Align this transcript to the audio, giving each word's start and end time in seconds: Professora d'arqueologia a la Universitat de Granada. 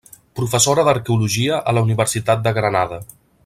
Professora 0.37 0.85
d'arqueologia 0.87 1.59
a 1.73 1.77
la 1.79 1.85
Universitat 1.89 2.43
de 2.49 2.55
Granada. 2.61 3.03